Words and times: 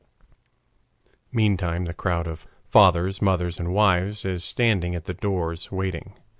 Meantime 1.31 1.85
the 1.85 1.93
crowd 1.93 2.25
of 2.25 2.47
fathers, 2.65 3.21
mothers, 3.21 3.59
and 3.59 3.71
wives 3.71 4.25
is 4.25 4.43
standing 4.43 4.95
at 4.95 5.05
the 5.05 5.13
doors 5.13 5.71
waiting. 5.71 6.15